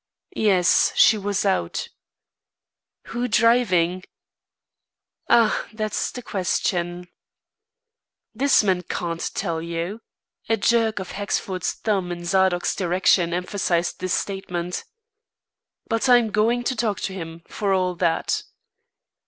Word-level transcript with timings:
"Yes, 0.35 0.93
she 0.95 1.15
was 1.15 1.45
out." 1.45 1.89
"Who 3.13 3.27
driving?" 3.27 4.03
"Ah, 5.29 5.67
that's 5.73 6.09
the 6.09 6.23
question!" 6.23 7.07
"This 8.33 8.63
man 8.63 8.81
can't 8.81 9.21
tell 9.35 9.61
you." 9.61 10.01
A 10.49 10.57
jerk 10.57 10.97
of 10.97 11.11
Hexford's 11.11 11.73
thumb 11.73 12.11
in 12.11 12.25
Zadok's 12.25 12.75
direction 12.75 13.31
emphasised 13.31 13.99
this 13.99 14.15
statement. 14.15 14.85
"But 15.87 16.09
I'm 16.09 16.31
going 16.31 16.63
to 16.63 16.75
talk 16.75 16.99
to 17.01 17.13
him, 17.13 17.43
for 17.47 17.71
all 17.71 17.93
that." 17.97 18.41